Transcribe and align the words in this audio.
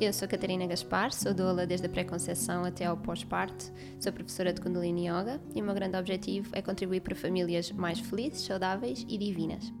Eu 0.00 0.12
sou 0.12 0.28
Catarina 0.28 0.64
Gaspar, 0.64 1.12
sou 1.12 1.34
doula 1.34 1.66
desde 1.66 1.86
a 1.86 1.88
pré-conceição 1.88 2.64
até 2.64 2.84
ao 2.84 2.96
pós-parto, 2.96 3.64
sou 3.98 4.12
professora 4.12 4.52
de 4.52 4.60
Kundalini 4.60 5.08
Yoga 5.08 5.40
e 5.52 5.60
o 5.60 5.64
meu 5.64 5.74
grande 5.74 5.96
objetivo 5.96 6.50
é 6.54 6.62
contribuir 6.62 7.00
para 7.00 7.16
famílias 7.16 7.72
mais 7.72 7.98
felizes, 7.98 8.42
saudáveis 8.42 9.04
e 9.08 9.18
divinas. 9.18 9.72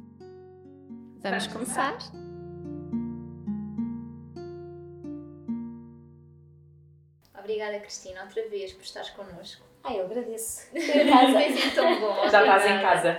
Vamos 1.22 1.46
começar? 1.46 1.96
Obrigada, 7.38 7.78
Cristina, 7.78 8.24
outra 8.24 8.48
vez 8.48 8.72
por 8.72 8.82
estares 8.82 9.10
connosco. 9.10 9.64
Ah, 9.88 9.94
eu 9.94 10.04
agradeço. 10.04 10.68
Tem 10.72 11.70
tão 11.74 11.98
bom. 11.98 12.28
Já 12.28 12.40
estás 12.42 12.64
em 12.66 12.80
casa. 12.82 13.18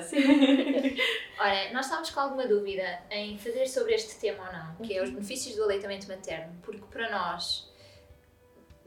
Ora, 1.39 1.73
nós 1.73 1.85
estávamos 1.85 2.11
com 2.11 2.19
alguma 2.19 2.47
dúvida 2.47 3.01
em 3.09 3.39
fazer 3.39 3.65
sobre 3.67 3.95
este 3.95 4.19
tema 4.19 4.45
ou 4.45 4.53
não, 4.53 4.87
que 4.87 4.95
é 4.95 5.01
os 5.01 5.09
benefícios 5.09 5.55
do 5.55 5.63
aleitamento 5.63 6.07
materno, 6.07 6.55
porque 6.61 6.83
para 6.91 7.09
nós 7.09 7.67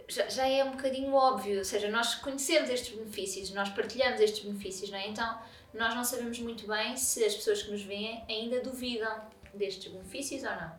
já, 0.09 0.29
já 0.29 0.47
é 0.47 0.63
um 0.63 0.73
bocadinho 0.73 1.13
óbvio, 1.13 1.59
ou 1.59 1.65
seja, 1.65 1.91
nós 1.91 2.15
conhecemos 2.17 2.71
estes 2.71 2.95
benefícios, 2.95 3.51
nós 3.51 3.69
partilhamos 3.71 4.21
estes 4.21 4.45
benefícios, 4.45 4.89
não 4.91 4.99
é? 4.99 5.09
Então, 5.09 5.43
nós 5.75 5.93
não 5.95 6.05
sabemos 6.05 6.39
muito 6.39 6.69
bem 6.69 6.97
se 6.97 7.25
as 7.25 7.35
pessoas 7.35 7.65
que 7.65 7.73
nos 7.73 7.83
veem 7.83 8.23
ainda 8.29 8.61
duvidam 8.61 9.23
destes 9.55 9.91
benefícios 9.91 10.45
ou 10.45 10.51
não. 10.51 10.73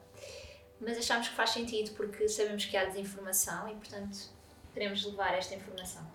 Mas 0.80 0.98
achamos 0.98 1.28
que 1.28 1.36
faz 1.36 1.50
sentido 1.50 1.92
porque 1.96 2.30
sabemos 2.30 2.64
que 2.64 2.78
há 2.78 2.86
desinformação 2.86 3.68
e, 3.68 3.76
portanto, 3.76 4.18
queremos 4.74 5.04
levar 5.04 5.34
esta 5.34 5.54
informação. 5.56 6.13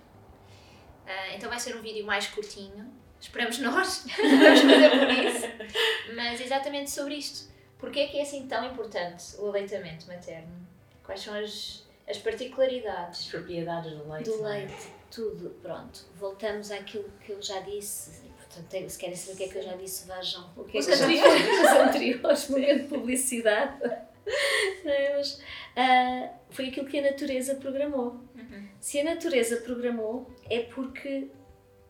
Uh, 1.09 1.35
então 1.35 1.49
vai 1.49 1.59
ser 1.59 1.75
um 1.75 1.81
vídeo 1.81 2.05
mais 2.05 2.27
curtinho, 2.27 2.93
esperamos 3.19 3.59
nós, 3.61 4.05
vamos 4.15 4.61
fazer 4.61 4.91
por 4.91 5.11
isso, 5.11 6.15
mas 6.15 6.39
exatamente 6.39 6.91
sobre 6.91 7.15
isto. 7.15 7.49
Porquê 7.79 8.01
é 8.01 8.07
que 8.09 8.19
é 8.19 8.23
assim 8.23 8.47
tão 8.47 8.63
importante 8.67 9.37
o 9.39 9.47
aleitamento 9.47 10.07
materno? 10.07 10.69
Quais 11.03 11.23
são 11.23 11.33
as, 11.33 11.87
as 12.07 12.19
particularidades? 12.19 13.21
As 13.21 13.27
propriedades 13.29 13.93
do 13.93 14.13
leite. 14.13 14.29
Do 14.29 14.43
leite, 14.43 14.89
tudo, 15.11 15.51
pronto. 15.63 16.05
Voltamos 16.17 16.71
àquilo 16.71 17.11
que 17.25 17.33
eu 17.33 17.41
já 17.41 17.61
disse, 17.61 18.21
portanto, 18.37 18.91
se 18.91 18.99
querem 18.99 19.17
saber 19.17 19.33
o 19.33 19.37
que 19.39 19.45
é 19.45 19.49
que 19.49 19.59
eu 19.59 19.63
já 19.63 19.77
disse, 19.77 20.07
vejam 20.07 20.51
o 20.57 20.65
que 20.65 20.77
é 20.77 20.83
que 20.83 20.91
eu 20.91 20.97
já 20.97 21.07
disse 21.07 21.23
nos 21.63 21.71
anteriores, 21.71 22.49
momento 22.51 22.83
de 22.83 22.89
publicidade. 22.89 24.08
Mas, 24.85 25.35
uh, 25.35 26.31
foi 26.51 26.69
aquilo 26.69 26.87
que 26.87 26.99
a 26.99 27.03
natureza 27.03 27.55
programou. 27.57 28.21
Uhum. 28.35 28.69
Se 28.81 29.01
a 29.01 29.05
natureza 29.05 29.59
programou, 29.59 30.31
é 30.49 30.61
porque 30.61 31.31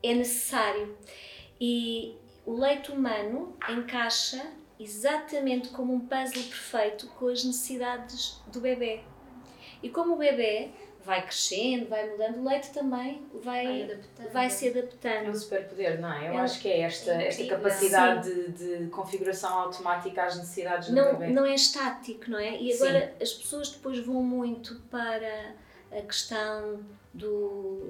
é 0.02 0.14
necessário. 0.14 0.96
E 1.60 2.16
o 2.46 2.54
leite 2.54 2.92
humano 2.92 3.56
encaixa 3.68 4.44
exatamente 4.78 5.70
como 5.70 5.92
um 5.92 6.00
puzzle 6.00 6.42
perfeito 6.44 7.08
com 7.18 7.28
as 7.28 7.44
necessidades 7.44 8.40
do 8.52 8.60
bebê. 8.60 9.00
E 9.82 9.88
como 9.88 10.14
o 10.14 10.16
bebê 10.16 10.70
vai 11.08 11.22
crescendo, 11.22 11.88
vai 11.88 12.06
mudando, 12.10 12.36
o 12.36 12.44
leite 12.46 12.70
também 12.70 13.22
vai, 13.42 13.64
Vai 13.64 13.82
adaptando. 13.84 14.30
vai 14.30 14.50
se 14.50 14.66
É 14.66 14.70
um 14.70 14.78
adaptando. 14.78 15.34
superpoder, 15.38 16.00
não 16.02 16.12
é? 16.12 16.28
Eu 16.28 16.34
É 16.34 16.36
acho 16.40 16.60
que 16.60 16.68
é 16.68 16.80
esta, 16.80 17.12
esta 17.12 17.42
incrível. 17.42 17.56
capacidade 17.64 18.50
de, 18.52 18.78
de 18.84 18.86
configuração 18.90 19.50
automática 19.58 20.22
às 20.24 20.36
necessidades 20.36 20.88
do 20.90 20.94
Não, 20.94 21.16
bebê. 21.16 21.32
não 21.32 21.46
é 21.46 21.54
estático, 21.54 22.30
não 22.30 22.38
é? 22.38 22.56
E 22.60 22.70
Sim. 22.74 22.84
agora 22.84 23.14
as 23.22 23.32
pessoas 23.32 23.70
depois 23.70 23.98
vão 24.00 24.22
muito 24.22 24.74
para 24.90 25.54
a 25.90 26.02
questão 26.02 26.84
do, 27.14 27.80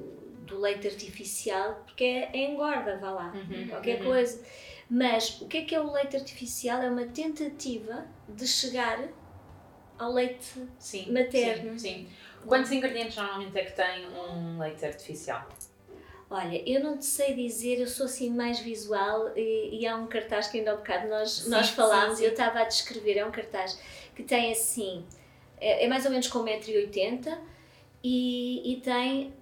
do 0.47 0.60
leite 0.60 0.87
artificial, 0.87 1.82
porque 1.87 2.04
é, 2.04 2.31
é 2.32 2.50
engorda, 2.53 2.98
vá 2.98 3.10
lá, 3.10 3.32
Uhum, 3.34 3.66
qualquer 3.69 3.98
uhum. 3.98 4.06
coisa. 4.06 4.41
Mas 4.88 5.41
o 5.41 5.48
que 5.48 5.59
é 5.59 5.62
que 5.65 5.75
é 5.75 5.81
o 5.81 5.91
leite 5.92 6.15
artificial? 6.16 6.81
É 6.81 6.88
uma 6.88 7.04
tentativa 7.06 8.06
de 8.28 8.47
chegar 8.47 9.00
ao 9.98 10.12
leite 10.12 10.54
Sim, 10.78 11.12
materno. 11.12 11.72
Sim, 11.72 12.06
sim. 12.06 12.09
Quantos 12.47 12.72
ingredientes 12.72 13.16
normalmente 13.16 13.59
é 13.59 13.65
que 13.65 13.72
tem 13.76 14.06
um 14.09 14.59
leite 14.59 14.84
artificial? 14.84 15.47
Olha, 16.31 16.62
eu 16.69 16.82
não 16.82 16.99
te 16.99 17.06
sei 17.06 17.34
dizer, 17.34 17.81
eu 17.81 17.87
sou 17.87 18.04
assim 18.06 18.28
mais 18.31 18.59
visual 18.60 19.31
e, 19.34 19.81
e 19.81 19.87
há 19.87 19.97
um 19.97 20.06
cartaz 20.06 20.47
que 20.48 20.59
ainda 20.59 20.72
há 20.72 20.77
bocado 20.77 21.09
nós, 21.09 21.31
Sim, 21.31 21.50
nós 21.50 21.71
falámos 21.71 22.21
e 22.21 22.25
eu 22.25 22.31
estava 22.32 22.60
a 22.60 22.65
descrever, 22.65 23.16
é 23.16 23.25
um 23.25 23.31
cartaz 23.31 23.81
que 24.15 24.22
tem 24.22 24.53
assim, 24.53 25.06
é, 25.59 25.84
é 25.87 25.88
mais 25.88 26.04
ou 26.04 26.10
menos 26.10 26.28
com 26.28 26.41
1,80m 26.41 27.34
e, 28.04 28.72
e 28.75 28.81
tem, 28.82 29.32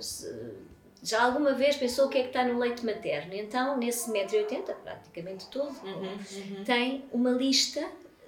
se- 0.00 0.54
já 1.02 1.24
alguma 1.24 1.54
vez 1.54 1.76
pensou 1.76 2.06
o 2.06 2.08
que 2.08 2.18
é 2.18 2.22
que 2.22 2.28
está 2.28 2.44
no 2.44 2.58
leite 2.58 2.84
materno, 2.86 3.34
então 3.34 3.76
nesse 3.76 4.10
1,80m, 4.12 4.74
praticamente 4.84 5.46
todo, 5.48 5.74
Uhum, 5.84 6.64
tem 6.64 7.04
uma 7.12 7.30
lista 7.30 7.84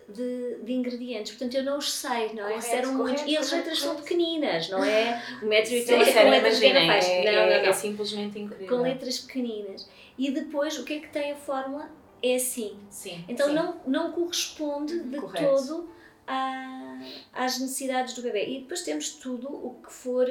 de, 0.09 0.57
de 0.63 0.73
ingredientes, 0.73 1.33
portanto 1.33 1.55
eu 1.55 1.63
não 1.65 1.79
os 1.79 1.93
sei, 1.93 2.33
não 2.35 2.47
é? 2.47 2.55
Correto, 2.55 2.75
eram 2.77 2.95
muitos. 2.95 3.23
correto, 3.23 3.31
E 3.31 3.37
as 3.37 3.53
letras 3.53 3.79
são 3.81 3.97
pequeninas, 3.97 4.69
não 4.69 4.83
é? 4.85 5.23
O 5.43 5.47
1,80m 5.47 5.67
Sim, 5.67 5.97
com 5.99 6.05
sério, 6.05 6.31
letras 6.31 6.59
imaginem, 6.59 6.73
garrafais. 6.87 7.09
é, 7.09 7.25
Não, 7.25 7.33
não, 7.33 7.41
é- 7.53 7.63
não 7.63 7.69
é 7.69 7.73
simplesmente 7.73 8.39
incrível. 8.39 8.69
com 8.77 8.83
letras 8.83 9.19
pequeninas. 9.21 9.89
E 10.19 10.31
depois 10.31 10.79
o 10.79 10.85
que 10.85 10.95
é 10.95 10.99
que 11.01 11.09
tem 11.09 11.33
a 11.33 11.37
fórmula? 11.37 11.91
É 12.23 12.37
assim. 12.37 12.77
Sim, 12.91 13.25
Então 13.29 13.49
sim. 13.49 13.55
não, 13.55 13.81
não 13.87 14.13
corresponde 14.13 14.99
de 15.01 15.19
Correto. 15.19 15.45
todo 15.57 15.91
à- 16.27 16.99
às 17.33 17.59
necessidades 17.59 18.15
do 18.15 18.23
bebê. 18.23 18.47
E 18.47 18.61
depois 18.61 18.83
temos 18.83 19.11
tudo 19.15 19.49
o 19.49 19.81
que 19.85 19.93
for 19.93 20.29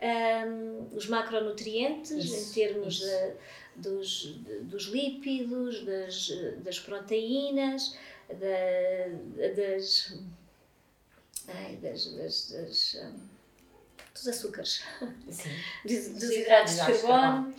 ahm, 0.00 0.86
os 0.94 1.06
macronutrientes, 1.08 2.10
Isso, 2.10 2.50
em 2.50 2.52
termos 2.54 2.98
de- 3.00 3.32
dos, 3.76 4.08
de- 4.44 4.60
dos 4.60 4.84
lípidos, 4.84 5.84
das, 5.84 6.28
das 6.58 6.78
proteínas, 6.78 7.96
da- 8.34 9.48
das, 9.54 10.14
ai, 11.48 11.76
das, 11.76 12.06
das, 12.14 12.50
das, 12.50 12.96
ahm, 13.02 13.16
dos 14.14 14.28
açúcares 14.28 14.82
Sim. 15.30 15.50
dos, 15.84 16.08
dos 16.08 16.30
hidratos 16.30 16.74
de 16.74 16.80
de 16.80 16.86
carbono 17.02 17.54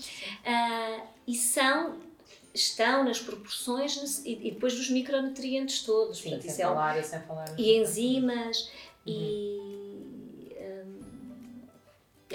ah, 0.46 1.06
e 1.28 1.36
são 1.36 2.06
estão 2.54 3.04
nas 3.04 3.20
proporções 3.20 4.26
e, 4.26 4.32
e 4.48 4.52
depois 4.52 4.76
dos 4.76 4.90
micronutrientes 4.90 5.84
todos 5.84 6.18
Sim, 6.18 6.32
portanto, 6.32 6.52
sem 6.52 6.64
é 6.66 6.68
um- 6.68 6.74
falar, 6.74 6.98
e 7.00 7.04
sem 7.04 7.22
falar. 7.22 7.56
e 7.60 7.78
enzimas 7.78 8.72
Uhum. 9.06 9.14
hum, 9.14 9.22
e 9.87 9.87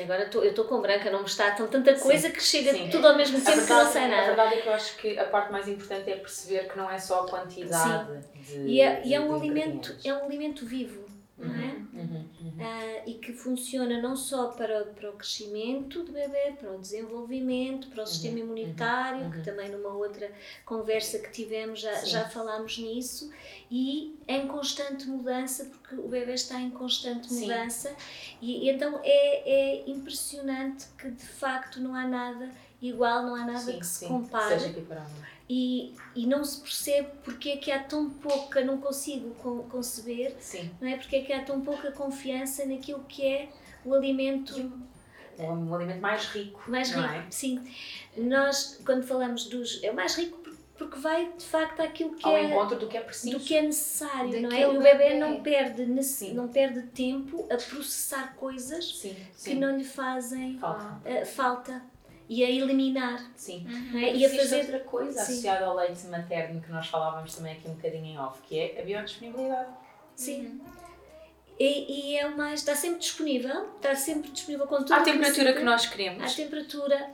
agora 0.03 0.27
tô- 0.27 0.43
eu 0.43 0.51
estou 0.51 0.65
com 0.65 0.81
branca 0.81 1.11
não 1.11 1.21
me 1.21 1.27
está 1.27 1.51
tão 1.53 1.67
tanta 1.67 1.95
coisa 1.95 2.31
que 2.31 2.43
chega 2.43 2.73
Sim. 2.73 2.89
tudo 2.91 3.07
ao 3.09 3.17
mesmo 3.17 3.39
A 3.39 3.41
tempo 3.41 3.53
que 3.63 3.71
não 3.71 3.77
verdade, 3.77 3.93
sei 3.93 4.03
a 4.05 4.09
nada. 4.09 4.27
verdade 4.27 4.55
é 4.55 4.61
que 4.61 4.69
eu 4.69 4.73
acho 4.73 4.97
que 4.97 5.19
a 5.19 5.25
parte 5.25 5.51
mais 5.53 5.69
importante 5.69 6.11
é 6.11 6.17
perceber 6.17 6.69
que 6.69 6.77
não 6.77 6.91
é 6.91 6.99
só 6.99 7.21
a 7.21 7.29
quantidade 7.29 8.21
de 8.35 8.59
e 8.69 8.81
é, 8.81 9.03
e 9.05 9.15
é 9.15 9.19
de- 9.19 9.25
um 9.25 9.29
de 9.29 9.35
alimento 9.47 9.97
é 10.05 10.13
um 10.15 10.25
alimento 10.25 10.67
vivo 10.67 11.02
uhum, 12.63 12.71
uhum. 12.71 12.97
Ah, 12.99 13.03
e 13.07 13.15
que 13.15 13.33
funciona 13.33 14.01
não 14.01 14.17
só 14.17 14.49
para, 14.49 14.85
para 14.85 15.11
o 15.11 15.15
crescimento 15.15 16.03
do 16.03 16.13
bebê, 16.13 16.53
para 16.59 16.73
o 16.73 16.79
desenvolvimento, 16.79 17.89
para 17.89 18.03
o 18.03 18.07
sistema 18.07 18.39
imunitário, 18.39 19.25
uhum. 19.25 19.31
que 19.31 19.43
também 19.43 19.71
numa 19.71 19.91
outra 19.91 20.31
conversa 20.65 21.19
que 21.19 21.31
tivemos 21.31 21.81
já, 21.81 21.95
Sim. 21.97 22.11
já 22.11 22.29
falámos 22.29 22.79
nisso, 22.79 23.31
e 23.71 24.19
em 24.29 24.47
constante 24.47 25.07
mudança, 25.07 25.65
porque 25.65 25.95
o 25.97 26.09
bebê 26.09 26.35
está 26.35 26.61
em 26.61 26.71
constante 26.71 27.33
mudança, 27.33 27.95
e, 28.41 28.67
e 28.67 28.71
então 28.71 29.01
é, 29.03 29.51
é 29.51 29.91
impressionante 29.91 30.87
que 30.99 31.11
de 31.11 31.27
facto 31.27 31.81
não 31.81 31.95
há 31.95 32.07
nada 32.07 32.49
igual, 32.81 33.23
não 33.23 33.35
há 33.35 33.45
nada 33.45 33.61
Sim, 33.61 33.79
que 33.79 33.87
se 33.87 34.01
sim, 34.01 34.09
compare 34.09 34.59
Seja 34.59 34.69
equiparável. 34.69 35.25
E, 35.49 35.95
e 36.15 36.27
não 36.27 36.45
se 36.45 36.61
percebe 36.61 37.09
porque 37.25 37.51
é 37.51 37.57
que 37.57 37.71
há 37.71 37.83
tão 37.83 38.09
pouca, 38.11 38.65
não 38.65 38.79
consigo 38.79 39.35
con- 39.35 39.65
conceber 39.69 40.35
Sim. 40.41 40.71
não 40.81 40.89
é? 40.89 40.97
Porque 40.97 41.17
é 41.17 41.23
que 41.23 41.33
há 41.33 41.43
tão 41.45 41.61
pouca 41.61 41.91
confiança 41.93 42.65
naquilo 42.65 43.05
que 43.09 43.27
é 43.27 43.49
o 43.85 43.93
alimento 43.95 44.73
É 45.39 45.51
um 45.51 45.75
alimento 45.75 46.01
mais 46.01 46.27
rico. 46.27 46.63
mais 46.71 46.89
rico. 46.91 47.01
não 47.01 47.11
é? 47.13 47.27
Sim. 47.31 47.61
Nós, 48.17 48.81
quando 48.85 49.03
falamos 49.05 49.45
dos. 49.47 49.83
É 49.83 49.91
o 49.91 49.95
mais 49.95 50.15
rico 50.17 50.39
por- 50.39 50.53
porque 50.79 50.99
vai 50.99 51.31
de 51.39 51.45
facto 51.45 51.81
àquilo 51.81 52.15
que 52.17 52.27
Ao 52.27 52.37
é. 52.37 52.45
encontro 52.45 52.77
do 52.79 52.89
que 52.89 52.97
é 52.97 53.01
preciso. 53.01 53.39
Do 53.39 53.45
que 53.45 53.55
é 53.55 53.63
necessário, 53.63 54.41
não 54.43 54.51
é? 54.51 54.63
E 54.63 54.67
o 54.67 54.81
bebê 54.81 55.15
não 55.19 55.41
perde, 55.43 55.87
não 56.35 56.49
perde 56.49 56.83
tempo 56.89 57.47
a 57.51 57.57
processar 57.57 58.35
coisas 58.37 58.99
Sim, 58.99 59.15
que 59.15 59.27
sim. 59.35 59.55
não 59.57 59.77
lhe 59.77 59.85
fazem 59.85 60.59
Falta. 60.59 61.01
eh, 61.05 61.25
falta 61.25 61.83
e 62.33 62.43
a 62.43 62.51
eliminar. 62.51 63.31
Sim. 63.37 63.67
Não 63.93 64.01
é? 64.01 64.15
E 64.15 64.25
a 64.25 64.31
fazer. 64.31 64.61
outra 64.61 64.81
coisa 64.81 65.13
Sim. 65.13 65.33
associada 65.33 65.67
ao 65.67 65.77
leite 65.77 66.07
materno 66.07 66.63
que 66.63 66.73
nós 66.73 66.87
falávamos 66.87 67.35
também 67.35 67.53
aqui 67.53 67.69
um 67.69 67.75
bocadinho 67.75 68.07
em 68.07 68.19
off, 68.19 68.41
que 68.43 68.59
é 68.59 68.81
a 68.81 68.85
biodisponibilidade. 68.85 69.69
Sim. 70.17 70.59
E, 71.59 72.13
e 72.13 72.17
é 72.19 72.27
o 72.27 72.37
mais. 72.37 72.61
Está 72.61 72.75
sempre 72.75 72.99
disponível, 73.01 73.69
está 73.77 73.95
sempre 73.95 74.31
disponível 74.31 74.67
com 74.67 74.77
tudo. 74.79 74.95
À 74.95 74.99
que 74.99 75.05
temperatura 75.05 75.29
necessita. 75.29 75.59
que 75.59 75.65
nós 75.65 75.85
À 75.87 75.89
queremos. 75.91 76.35
temperatura. 76.35 77.11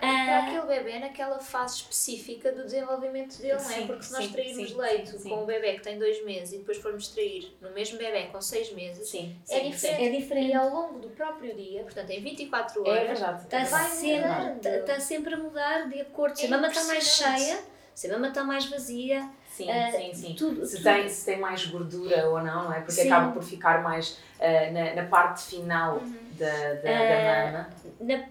Para 0.00 0.08
Ah, 0.08 0.38
aquele 0.46 0.66
bebê 0.66 0.98
naquela 0.98 1.38
fase 1.38 1.76
específica 1.76 2.50
do 2.50 2.64
desenvolvimento 2.64 3.36
dele, 3.36 3.52
não 3.62 3.70
é? 3.70 3.74
Sim, 3.74 3.86
Porque 3.86 4.02
se 4.02 4.12
nós 4.12 4.24
sim, 4.24 4.32
trairmos 4.32 4.70
sim, 4.70 4.76
leite 4.76 5.18
sim. 5.18 5.28
com 5.28 5.42
um 5.42 5.46
bebê 5.46 5.74
que 5.74 5.82
tem 5.82 5.98
dois 5.98 6.24
meses 6.24 6.54
e 6.54 6.58
depois 6.58 6.78
formos 6.78 7.08
trair 7.08 7.54
no 7.60 7.70
mesmo 7.72 7.98
bebê 7.98 8.24
com 8.32 8.40
seis 8.40 8.72
meses, 8.72 9.06
Sim, 9.08 9.36
é 9.50 9.60
sim, 9.60 9.70
diferente. 9.70 10.02
É 10.02 10.06
E 10.06 10.16
diferente. 10.16 10.54
ao 10.54 10.70
longo 10.70 10.98
do 10.98 11.10
próprio 11.10 11.54
dia, 11.54 11.82
portanto 11.82 12.08
em 12.10 12.20
24 12.22 12.72
sim. 12.82 12.88
É 12.88 12.90
horas, 12.90 13.06
verdade. 13.20 13.42
Está 13.44 13.60
é. 13.60 13.64
Vai 13.66 13.90
sempre, 13.90 14.28
mudando. 14.30 14.56
está, 14.56 14.76
está 14.76 15.00
sempre 15.00 15.34
a 15.34 15.36
mudar 15.36 15.88
de 15.90 16.00
acordo. 16.00 16.36
Se 16.36 16.44
É 16.44 16.48
a 16.48 16.50
mama 16.50 16.68
está 16.68 16.84
mais 16.84 17.04
cheia, 17.04 17.58
se 17.94 18.06
a 18.08 18.12
mama 18.14 18.28
está 18.28 18.42
mais 18.42 18.64
vazia, 18.64 19.28
Sim, 19.52 19.70
Ah, 19.70 19.90
sim, 19.92 20.14
sim. 20.14 20.34
tudo. 20.34 20.64
Se 20.64 20.76
tudo. 20.76 20.84
tem, 20.84 21.08
se 21.08 21.24
tem 21.26 21.38
mais 21.38 21.66
gordura 21.66 22.26
ou 22.30 22.38
não, 22.42 22.64
não 22.64 22.72
é? 22.72 22.78
Porque 22.80 22.92
Sim. 22.92 23.12
acaba 23.12 23.32
por 23.32 23.42
ficar 23.42 23.82
mais 23.82 24.18
ah, 24.40 24.70
na, 24.70 24.94
na 25.02 25.08
parte 25.08 25.42
final 25.42 26.00
da, 26.38 26.46
da, 26.74 26.90
Ah, 26.90 27.08
da 27.08 27.20
mama. 27.50 27.70
Na- 28.00 28.24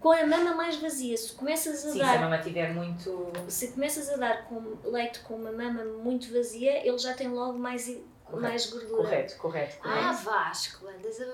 com 0.00 0.10
a 0.10 0.26
mama 0.26 0.52
mais 0.54 0.76
vazia, 0.76 1.16
se 1.16 1.32
começas 1.32 1.76
a 1.86 1.88
Sim, 1.88 1.92
se 1.92 1.98
dar 2.00 2.16
a 2.16 2.20
mama 2.20 2.36
estiver 2.38 2.74
muito. 2.74 3.32
se 3.48 3.68
começas 3.68 4.10
a 4.10 4.16
dar 4.16 4.44
com 4.48 4.60
leite 4.84 5.20
com 5.20 5.34
uma 5.34 5.52
mama 5.52 5.84
muito 5.84 6.30
vazia, 6.34 6.86
ele 6.86 6.98
já 6.98 7.14
tem 7.14 7.28
logo 7.28 7.56
mais, 7.56 7.88
mais 8.32 8.66
gordura. 8.70 8.96
Correto, 9.02 9.36
correto, 9.36 9.76
Ah, 9.82 9.88
correto. 9.88 10.22
Vasco, 10.24 10.86
andas 10.88 11.20
a. 11.20 11.24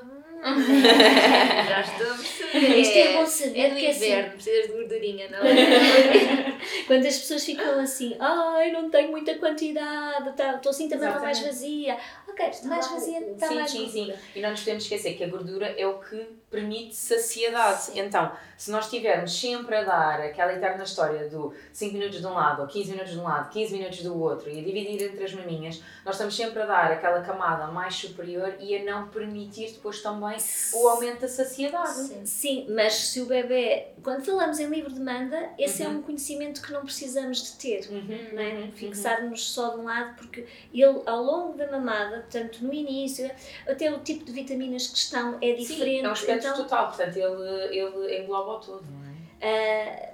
Já 1.68 1.80
estou 1.80 2.06
a 2.12 2.16
perceber. 2.16 2.76
Isto 2.78 2.98
é 2.98 3.12
bom 3.14 3.26
saber 3.26 3.60
É 3.60 3.70
do 3.70 3.76
que 3.76 3.86
é 3.86 3.90
assim. 3.90 4.06
inverno, 4.06 4.32
precisas 4.32 4.66
de 4.66 4.72
gordurinha, 4.72 5.28
não 5.30 5.38
é? 5.38 6.58
Quando 6.86 7.06
as 7.06 7.18
pessoas 7.18 7.44
ficam 7.44 7.80
assim, 7.80 8.16
ai, 8.18 8.70
não 8.72 8.90
tenho 8.90 9.10
muita 9.10 9.34
quantidade, 9.38 10.32
tá- 10.36 10.56
estou 10.56 10.70
assim 10.70 10.88
também 10.88 11.08
mais 11.10 11.38
vazia. 11.40 11.96
Ok, 12.28 12.44
mais 12.64 12.86
lá 12.86 12.92
vazia, 12.94 13.20
está 13.32 13.48
sim, 13.48 13.54
mais 13.54 13.70
sim, 13.70 13.84
gordura. 13.84 14.16
sim. 14.16 14.22
E 14.36 14.40
não 14.40 14.50
nos 14.50 14.60
podemos 14.60 14.82
esquecer 14.84 15.14
que 15.14 15.24
a 15.24 15.28
gordura 15.28 15.66
é 15.66 15.86
o 15.86 15.98
que 15.98 16.16
permite 16.50 16.94
saciedade. 16.96 17.82
Sim. 17.82 18.00
Então, 18.00 18.32
se 18.56 18.70
nós 18.70 18.84
estivermos 18.86 19.38
sempre 19.38 19.76
a 19.76 19.84
dar 19.84 20.20
aquela 20.20 20.52
eterna 20.52 20.82
história 20.84 21.28
do 21.28 21.54
5 21.72 21.92
minutos 21.94 22.20
de 22.20 22.26
um 22.26 22.34
lado, 22.34 22.62
ou 22.62 22.68
15 22.68 22.90
minutos 22.90 23.12
de 23.12 23.18
um 23.18 23.22
lado, 23.22 23.50
15 23.50 23.72
minutos 23.72 24.02
do 24.02 24.20
outro, 24.20 24.50
e 24.50 24.58
a 24.58 24.62
dividir 24.62 25.02
entre 25.02 25.24
as 25.24 25.32
maminhas, 25.32 25.82
nós 26.04 26.14
estamos 26.16 26.34
sempre 26.36 26.62
a 26.62 26.66
dar 26.66 26.89
aquela 26.92 27.20
camada 27.22 27.66
mais 27.68 27.94
superior 27.94 28.54
e 28.60 28.76
a 28.76 28.84
não 28.84 29.08
permitir 29.08 29.72
depois 29.72 30.00
também 30.02 30.36
o 30.74 30.88
aumento 30.88 31.20
da 31.20 31.28
saciedade. 31.28 31.92
Sim. 31.94 32.26
Sim, 32.26 32.66
mas 32.70 32.94
se 32.94 33.20
o 33.20 33.26
bebê, 33.26 33.88
quando 34.02 34.24
falamos 34.24 34.58
em 34.58 34.66
livre 34.66 34.92
demanda, 34.92 35.50
esse 35.58 35.82
Uhum. 35.82 35.88
é 35.88 35.92
um 35.96 36.02
conhecimento 36.02 36.60
que 36.62 36.72
não 36.72 36.82
precisamos 36.82 37.42
de 37.42 37.52
ter. 37.58 37.88
Uhum, 37.90 38.28
não 38.32 38.42
é? 38.42 38.48
uhum, 38.54 38.72
Fixarmos 38.72 39.50
só 39.52 39.70
de 39.74 39.80
um 39.80 39.84
lado, 39.84 40.16
porque 40.16 40.46
ele, 40.72 41.02
ao 41.06 41.22
longo 41.22 41.56
da 41.56 41.70
mamada, 41.70 42.26
tanto 42.30 42.64
no 42.64 42.72
início, 42.72 43.30
até 43.68 43.90
o 43.92 43.98
tipo 44.00 44.24
de 44.24 44.32
vitaminas 44.32 44.86
que 44.86 44.98
estão 44.98 45.38
é 45.40 45.48
Sim, 45.48 45.54
diferente. 45.56 46.04
é 46.04 46.08
um 46.08 46.12
espectro 46.12 46.48
então, 46.50 46.62
total, 46.64 46.88
portanto 46.88 47.16
ele, 47.16 47.76
ele 47.78 48.22
engloba 48.22 48.52
o 48.52 48.58
todo, 48.60 48.84
não 48.90 49.00
é? 49.46 50.09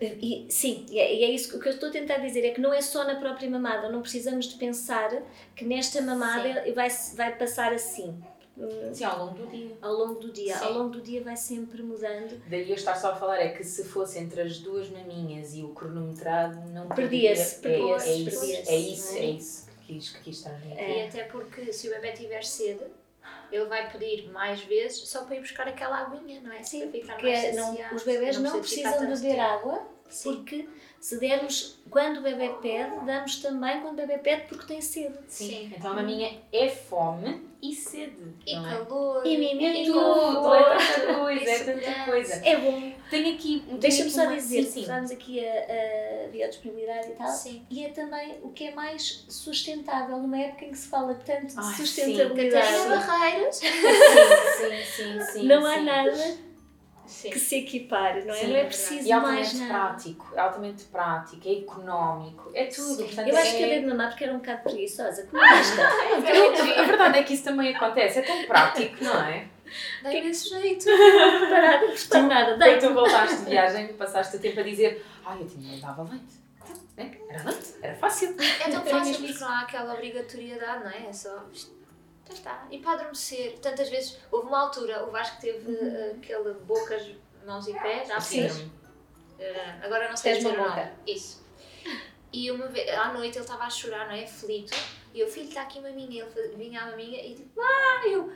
E, 0.00 0.46
sim, 0.48 0.86
e 0.90 0.98
é, 0.98 1.24
é 1.24 1.30
isso 1.30 1.56
o 1.56 1.60
que 1.60 1.68
eu 1.68 1.72
estou 1.72 1.88
a 1.88 1.92
tentar 1.92 2.18
dizer 2.18 2.44
é 2.44 2.50
que 2.50 2.60
não 2.60 2.72
é 2.72 2.80
só 2.80 3.04
na 3.04 3.16
própria 3.16 3.50
mamada, 3.50 3.88
não 3.88 4.00
precisamos 4.00 4.46
de 4.46 4.56
pensar 4.56 5.10
que 5.56 5.64
nesta 5.64 6.00
mamada 6.00 6.64
vai, 6.72 6.88
vai 7.14 7.36
passar 7.36 7.72
assim. 7.72 8.16
Hum, 8.56 8.92
Sim, 8.92 9.04
ao 9.04 9.26
longo 9.26 9.34
do 9.34 9.46
dia. 9.46 9.78
Ao 9.80 9.92
longo 9.92 10.14
do 10.20 10.32
dia, 10.32 10.56
Sim. 10.56 10.64
ao 10.64 10.72
longo 10.72 10.90
do 10.90 11.00
dia 11.00 11.22
vai 11.22 11.36
sempre 11.36 11.82
mudando. 11.82 12.40
Daí 12.48 12.68
eu 12.68 12.74
estar 12.74 12.96
só 12.96 13.12
a 13.12 13.16
falar 13.16 13.38
é 13.38 13.50
que 13.50 13.62
se 13.62 13.84
fosse 13.84 14.18
entre 14.18 14.40
as 14.40 14.58
duas 14.58 14.90
maminhas 14.90 15.54
e 15.54 15.62
o 15.62 15.68
cronometrado, 15.68 16.60
não 16.70 16.88
Perdia-se, 16.88 17.60
perdia. 17.60 17.86
É, 17.86 17.96
é 17.96 17.98
perdia-se, 17.98 18.22
isso, 18.22 18.40
perdia-se, 18.40 18.70
é 18.70 18.76
isso, 18.76 19.12
não 19.12 19.18
é? 19.18 19.22
é 19.22 19.30
isso 19.30 19.66
que 19.66 19.94
quis, 19.94 20.10
que 20.10 20.22
quis 20.22 20.42
transmitir. 20.42 20.78
É. 20.78 20.98
E 20.98 21.08
até 21.08 21.24
porque 21.24 21.72
se 21.72 21.88
o 21.88 21.90
bebê 21.92 22.12
tiver 22.12 22.44
sede, 22.44 22.84
ele 23.50 23.64
vai 23.66 23.90
pedir 23.90 24.28
mais 24.30 24.60
vezes 24.60 25.08
só 25.08 25.24
para 25.24 25.36
ir 25.36 25.40
buscar 25.40 25.66
aquela 25.68 25.98
aguinha, 25.98 26.40
não 26.40 26.52
é? 26.52 26.62
Sim, 26.62 26.88
para 26.88 27.00
ficar 27.00 27.12
porque 27.14 27.32
mais 27.32 27.56
não- 27.56 27.76
os 27.94 28.02
bebés 28.02 28.36
não, 28.38 28.50
ficar 28.50 28.58
precisam 28.60 29.06
beber 29.22 29.40
água, 29.40 29.82
Sim. 30.08 30.34
porque 30.34 30.68
se 31.00 31.18
dermos, 31.18 31.78
quando 31.90 32.18
o 32.18 32.22
bebê 32.22 32.48
pede, 32.60 33.04
damos 33.06 33.36
também 33.40 33.80
quando 33.80 33.94
o 33.94 34.06
bebê 34.06 34.18
pede 34.18 34.42
porque 34.48 34.66
tem 34.66 34.80
sede. 34.80 35.16
Sim. 35.28 35.72
Então 35.76 35.92
a 35.92 35.94
maminha 35.94 36.38
é 36.52 36.68
fome 36.68 37.46
e 37.62 37.74
sede. 37.74 38.34
E 38.46 38.54
não 38.56 38.66
é? 38.68 38.78
calor. 38.84 39.26
E 39.26 39.34
É 39.34 39.38
miminho. 39.38 39.92
tudo, 39.92 40.54
é 40.54 40.76
tanta 40.76 41.14
coisa, 41.14 41.44
E 41.44 41.48
é 41.48 41.64
tanta 41.64 42.04
coisa. 42.04 42.34
É 42.46 42.56
bom. 42.56 42.92
Tenho 43.10 43.34
aqui. 43.34 43.64
Deixa-me 43.78 44.10
só 44.10 44.26
dizer, 44.26 44.64
sim, 44.64 44.70
sim. 44.70 44.80
estamos 44.80 45.10
aqui 45.10 45.40
a, 45.46 45.52
a 46.24 46.28
biodisponibilidade 46.28 47.08
e 47.08 47.12
tal, 47.12 47.28
Sim. 47.28 47.66
e 47.70 47.84
é 47.84 47.88
também 47.88 48.38
o 48.42 48.50
que 48.50 48.68
é 48.68 48.74
mais 48.74 49.24
sustentável, 49.28 50.18
numa 50.18 50.38
época 50.38 50.64
em 50.66 50.70
que 50.70 50.78
se 50.78 50.88
fala 50.88 51.14
tanto 51.14 51.46
de 51.46 51.54
Ai, 51.56 51.64
sim. 51.64 51.86
sustentabilidade. 51.86 52.66
Tem 52.68 52.88
barreiras. 52.88 53.56
Sim, 53.56 53.66
sim, 54.56 54.84
sim, 54.84 55.20
sim. 55.32 55.46
não 55.46 55.64
há 55.64 55.74
sim. 55.74 55.84
nada 55.84 56.36
Sim. 57.06 57.30
que 57.30 57.38
se 57.38 57.56
equipare, 57.56 58.24
não 58.26 58.34
é? 58.34 58.36
Sim, 58.36 58.46
não 58.48 58.56
é 58.56 58.60
é 58.60 58.64
preciso 58.66 59.08
E 59.08 59.10
mais 59.14 59.24
altamente 59.48 59.56
nada. 59.56 59.72
prático, 59.72 60.32
é 60.34 60.40
altamente 60.40 60.84
prático, 60.84 61.48
é 61.48 61.52
económico, 61.52 62.50
é 62.54 62.66
tudo. 62.66 62.96
Sim. 62.96 63.04
Portanto, 63.04 63.28
Eu 63.28 63.36
acho 63.36 63.46
é... 63.46 63.50
que 63.52 63.56
acabei 63.64 63.80
de 63.80 63.86
mamar 63.86 64.08
porque 64.10 64.24
era 64.24 64.32
um 64.34 64.38
bocado 64.38 64.62
preguiçosa. 64.62 65.26
Como 65.26 65.42
é 65.42 65.58
esta? 65.58 65.88
A 66.78 66.82
verdade 66.84 67.18
é 67.18 67.22
que 67.22 67.32
isso 67.32 67.44
também 67.44 67.74
acontece, 67.74 68.18
é 68.18 68.22
tão 68.22 68.44
prático, 68.44 69.02
não 69.02 69.24
é? 69.24 69.48
Dei 70.02 70.22
desse 70.22 70.48
jeito. 70.50 70.84
Parada, 71.50 71.86
não 71.86 71.92
está 71.92 72.22
nada. 72.22 72.46
Quando 72.52 72.58
Deita. 72.58 72.88
tu 72.88 72.94
voltaste 72.94 73.36
de 73.38 73.44
viagem, 73.50 73.92
passaste 73.94 74.36
o 74.36 74.40
tempo 74.40 74.60
a 74.60 74.62
dizer 74.62 75.04
ai, 75.24 75.40
eu 75.42 75.46
tinha, 75.46 75.80
dava 75.80 76.02
leite. 76.04 76.38
É, 76.96 77.10
Era 77.30 77.44
leite, 77.50 77.74
era 77.80 77.94
fácil. 77.96 78.36
É 78.40 78.70
tão 78.70 78.84
fácil 78.84 79.14
porque 79.18 79.38
não 79.40 79.48
há 79.48 79.60
aquela 79.60 79.94
obrigatoriedade, 79.94 80.84
não 80.84 80.90
é? 80.90 81.06
É 81.08 81.12
só. 81.12 81.44
Já 82.28 82.34
está. 82.34 82.66
E 82.70 82.78
para 82.78 82.92
adormecer, 82.92 83.58
tantas 83.60 83.88
vezes. 83.88 84.18
Houve 84.30 84.48
uma 84.48 84.60
altura, 84.62 85.04
o 85.04 85.10
Vasco 85.10 85.40
teve 85.40 85.72
eh, 85.76 86.14
aquele 86.16 86.54
bocas, 86.54 87.02
mãos 87.46 87.66
e 87.68 87.72
pés, 87.72 88.08
Sim. 88.22 88.48
sim. 88.48 88.70
agora 89.82 90.08
não 90.08 90.16
sei 90.16 90.36
dizer 90.36 90.48
o 90.48 90.56
nome. 90.56 90.88
Isso. 91.06 91.46
E 92.32 92.50
uma 92.50 92.66
vez, 92.66 92.88
à 92.90 93.12
noite 93.12 93.38
ele 93.38 93.44
estava 93.44 93.64
a 93.64 93.70
chorar, 93.70 94.06
não 94.08 94.14
é? 94.14 94.24
Aflito. 94.24 94.76
E 95.14 95.20
eu, 95.20 95.28
filho, 95.28 95.48
está 95.48 95.62
aqui 95.62 95.78
uma 95.78 95.90
minha. 95.90 96.24
Ele 96.24 96.56
vinha 96.56 96.82
à 96.82 96.86
maminha 96.90 97.24
e 97.24 97.34
tipo, 97.34 97.60
ah, 97.60 98.02
eu. 98.06 98.30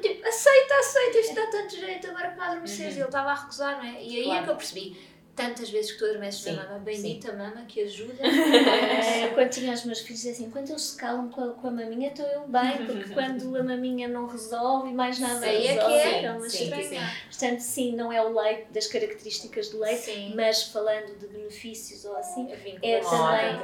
Tipo, 0.00 0.26
aceita, 0.28 0.74
aceita, 0.78 1.18
isto 1.18 1.34
dá 1.34 1.46
tanto 1.46 1.74
jeito 1.76 2.06
agora 2.08 2.30
para 2.30 2.46
adormeceres. 2.46 2.94
E 2.94 2.98
ele 2.98 3.06
estava 3.06 3.30
a 3.30 3.34
recusar, 3.34 3.78
não 3.78 3.84
é? 3.84 4.02
E 4.02 4.16
aí 4.16 4.20
é 4.20 4.24
Claro. 4.24 4.44
que 4.44 4.50
eu 4.50 4.56
percebi. 4.56 5.08
Tantas 5.34 5.70
vezes 5.70 5.92
que 5.92 5.98
tu 5.98 6.04
adormeces 6.04 6.40
Sim, 6.42 6.52
na 6.56 6.64
mama, 6.64 6.78
bendita 6.80 7.32
mama 7.32 7.64
que 7.68 7.82
ajuda. 7.82 8.26
É, 8.26 9.28
quando 9.28 9.50
tinha 9.50 9.72
os 9.72 9.84
meus 9.84 10.00
filhos, 10.00 10.26
assim, 10.26 10.50
quando 10.50 10.68
eles 10.68 10.82
se 10.82 10.96
calam 10.96 11.28
com 11.30 11.44
a, 11.44 11.52
com 11.52 11.68
a 11.68 11.70
maminha, 11.70 12.08
estou 12.08 12.26
eu 12.26 12.48
bem, 12.48 12.84
porque 12.86 13.10
quando 13.14 13.56
a 13.56 13.62
maminha 13.62 14.08
não 14.08 14.26
resolve 14.26 14.92
mais 14.92 15.20
nada 15.20 15.46
Aí 15.46 15.64
é 15.68 15.76
que 15.76 15.84
resolve, 15.84 15.94
é. 15.96 16.24
é 16.24 16.30
uma 16.32 16.48
Sim, 16.48 16.82
sim. 16.82 16.98
Portanto, 17.30 17.60
sim, 17.60 17.94
não 17.94 18.12
é 18.12 18.20
o 18.20 18.36
leite, 18.36 18.66
das 18.72 18.88
características 18.88 19.68
do 19.68 19.78
leite, 19.78 20.06
Sim. 20.06 20.32
mas 20.34 20.64
falando 20.64 21.16
de 21.16 21.28
benefícios 21.28 22.04
ou 22.04 22.16
assim, 22.16 22.50
É 22.50 22.56
também- 22.56 22.78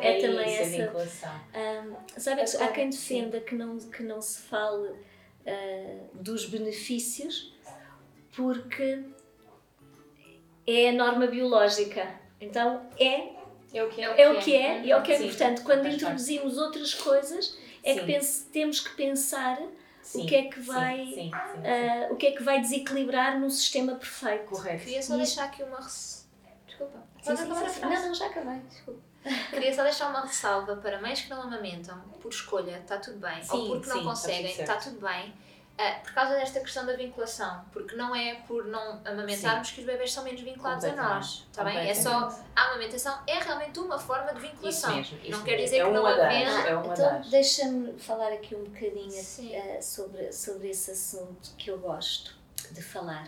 é 0.01 0.21
também 0.21 0.63
isso, 0.63 0.81
essa-. 0.81 1.41
Hum, 1.57 1.95
sabe, 2.17 2.41
É 2.43 2.45
que 2.45 2.57
há 2.57 2.69
quem 2.69 2.91
defenda 2.91 3.41
que 3.41 3.57
não, 3.57 3.79
que 3.79 4.03
não 4.05 4.21
se 4.23 4.43
fale 4.43 4.91
ah, 5.47 6.07
dos 6.15 6.47
benefícios 6.47 7.53
porque 8.35 9.05
é 10.67 10.89
a 10.89 10.93
norma 10.93 11.27
biológica. 11.27 12.09
Então 12.41 12.87
é, 12.99 13.33
É 13.73 13.83
o 13.85 13.89
que 13.89 14.01
é. 14.03 14.21
é 14.23 14.31
o 14.31 14.39
que 14.41 14.55
é 14.57 14.83
e 14.85 14.91
é 14.91 14.97
o 14.97 15.03
que 15.03 15.13
é. 15.13 15.19
Sim, 15.19 15.29
Portanto, 15.29 15.63
quando 15.65 15.87
introduzimos 15.89 16.59
outras 16.59 16.95
coisas, 16.95 17.57
é 17.83 17.95
que 17.95 18.01
Sim. 18.01 18.07
pense- 18.07 18.45
temos 18.51 18.81
que 18.81 18.91
pensar 18.97 19.61
Sim, 20.03 20.23
o 20.25 20.27
que 20.27 20.35
é 20.35 20.43
que 20.45 20.57
sim, 20.61 20.67
vai, 20.67 20.99
Sim, 20.99 21.07
sim, 21.15 21.15
sim. 21.15 21.31
ah, 21.33 22.09
o 22.11 22.17
que 22.17 22.27
é 22.27 22.33
que 22.33 22.43
vai 22.43 22.61
desequilibrar 22.61 23.39
no 23.41 23.51
sistema 23.51 23.95
perfeito. 23.95 24.45
Correto. 24.47 24.85
Queria 24.85 25.03
só 25.03 25.15
E- 25.15 25.19
deixar 25.19 25.45
aqui 25.45 25.63
uma. 25.63 25.79
res- 25.81 26.29
Desculpa. 26.67 27.03
Sim, 27.23 27.37
sim. 27.37 27.45
Não, 27.81 27.89
não, 28.07 28.15
já 28.15 28.27
acabei, 28.27 28.59
desculpa. 28.69 29.01
Queria 29.51 29.75
só 29.75 29.83
deixar 29.83 30.11
uma 30.11 30.21
ressalva 30.23 30.77
para 30.77 31.01
mães 31.01 31.23
que 31.23 31.31
não 31.31 31.43
amamentam 31.43 31.99
por 32.21 32.29
escolha, 32.31 32.79
está 32.79 32.99
tudo 32.99 33.19
bem. 33.19 33.43
Sim, 33.43 33.57
Ou 33.57 33.69
porque 33.69 33.85
sim, 33.85 33.91
não 33.91 33.97
está 33.99 34.11
conseguem, 34.11 34.61
está 34.61 34.77
tudo 34.77 35.01
bem. 35.01 35.35
Ah, 35.77 35.99
por 36.05 36.13
causa 36.13 36.35
desta 36.37 36.61
questão 36.61 36.87
da 36.87 36.95
vinculação, 36.95 37.65
porque 37.73 37.97
não 37.97 38.15
é 38.15 38.37
por 38.47 38.65
não 38.67 39.01
amamentarmos 39.05 39.73
que 39.73 39.81
os 39.81 39.87
bebés 39.87 40.13
são 40.13 40.23
menos 40.23 40.41
vinculados 40.41 40.85
a 40.85 40.95
nós, 40.95 41.45
está 41.51 41.65
bem? 41.65 41.77
É 41.91 41.93
só 41.93 42.29
a 42.55 42.63
amamentação 42.67 43.19
é 43.27 43.41
realmente 43.41 43.81
uma 43.81 43.99
forma 43.99 44.33
de 44.35 44.39
Isso 44.39 44.51
vinculação. 44.53 44.95
mesmo. 44.97 45.17
Isso 45.17 45.31
não 45.33 45.39
mesmo. 45.39 45.45
quer 45.45 45.57
dizer 45.57 45.79
é 45.79 45.85
que 45.85 45.91
não 45.91 46.07
havendo. 46.07 46.51
É 46.51 46.93
Então, 46.93 47.21
deixa-me 47.29 47.99
falar 47.99 48.33
aqui 48.33 48.55
um 48.55 48.63
bocadinho 48.63 49.11
Sim. 49.11 49.53
eh, 49.53 49.81
sobre, 49.83 50.31
sobre 50.33 50.69
esse 50.71 50.93
assunto 50.93 51.51
que 51.59 51.73
eu 51.73 51.79
gosto 51.79 52.37
de 52.71 52.81
falar. 52.81 53.27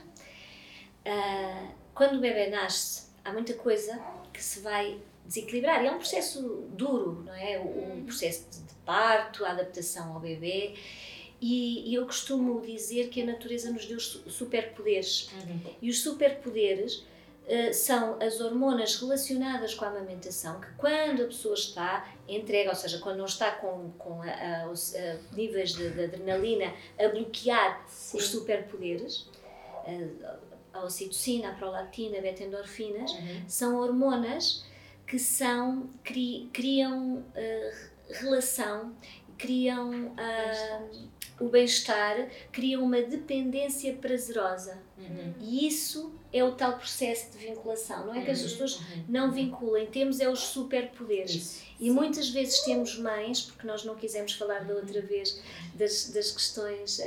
Ah, 1.05 1.69
quando 1.95 2.17
o 2.19 2.21
bebê 2.21 2.49
nasce, 2.49 3.09
há 3.25 3.33
muita 3.33 3.55
coisa 3.55 3.99
que 4.33 4.43
se 4.43 4.61
vai 4.61 5.01
desequilibrar. 5.27 5.83
E 5.85 5.87
é 5.87 5.91
um 5.91 5.99
processo 5.99 6.67
duro, 6.71 7.23
não 7.25 7.35
é? 7.35 7.59
O, 7.59 8.01
o 8.01 8.05
processo 8.05 8.47
de, 8.51 8.75
parto, 8.85 9.45
a 9.45 9.51
adaptação 9.51 10.15
ao 10.15 10.21
bebê. 10.21 10.75
E, 11.41 11.91
e 11.91 11.95
eu 11.95 12.07
costumo 12.07 12.61
dizer 12.63 13.09
que 13.09 13.21
a 13.21 13.27
natureza 13.27 13.71
nos 13.71 13.85
deu 13.85 14.01
su- 14.01 14.29
superpoderes. 14.31 15.29
Uhum. 15.33 15.61
E 15.83 15.91
os 15.91 16.01
superpoderes 16.01 16.95
uh, 16.95 17.75
são 17.75 18.17
as 18.23 18.41
hormonas 18.41 18.97
relacionadas 18.97 19.75
com 19.75 19.85
a 19.85 19.89
amamentação, 19.89 20.61
que 20.61 20.69
quando 20.79 21.23
a 21.23 21.27
pessoa 21.27 21.55
está 21.55 22.09
entrega, 22.27 22.71
ou 22.71 22.77
seja, 22.77 22.99
quando 22.99 23.19
não 23.19 23.27
está 23.27 23.51
com, 23.51 23.91
com 23.99 24.23
a, 24.23 24.63
a, 24.63 24.71
os 24.71 24.95
a 24.95 25.19
níveis 25.35 25.75
de, 25.75 25.91
de, 25.91 26.05
adrenalina 26.05 26.73
a 26.99 27.09
bloquear 27.09 27.85
Sim. 27.87 28.17
os 28.17 28.29
superpoderes, 28.29 29.29
a, 30.73 30.79
a 30.79 30.85
ocitocina, 30.85 31.51
a 31.51 31.53
prolactina, 31.53 32.19
a 32.19 32.21
beta-endorfinas, 32.23 33.13
uhum. 33.13 33.45
são 33.47 33.77
hormonas 33.77 34.65
que 35.07 35.19
são, 35.19 35.89
cri, 36.03 36.51
criam 36.53 37.19
uh, 37.19 37.77
relação, 38.11 38.93
criam 39.39 39.91
uh, 39.91 41.09
o 41.39 41.49
bem-estar, 41.49 42.29
criam 42.51 42.83
uma 42.83 43.01
dependência 43.03 43.93
prazerosa. 43.95 44.79
Uhum. 44.99 45.35
E 45.41 45.67
isso 45.67 46.13
é 46.33 46.43
o 46.43 46.53
tal 46.53 46.77
processo 46.77 47.33
de 47.33 47.47
vinculação. 47.47 48.07
Não 48.07 48.15
é 48.15 48.25
que 48.25 48.31
as 48.31 48.41
uhum. 48.41 48.49
pessoas 48.49 48.77
uhum. 48.81 49.05
não 49.09 49.31
vinculem, 49.31 49.87
temos 49.87 50.21
é 50.21 50.29
os 50.29 50.41
superpoderes. 50.41 51.63
E 51.79 51.91
muitas 51.91 52.31
vezes 52.31 52.61
temos 52.61 52.99
mães, 52.99 53.43
porque 53.43 53.67
nós 53.67 53.85
não 53.85 53.95
quisemos 53.95 54.33
falar 54.33 54.65
da 54.65 54.75
outra 54.75 55.01
vez 55.03 55.41
das, 55.75 56.11
das 56.11 56.33
questões 56.33 56.99
uh, 56.99 57.05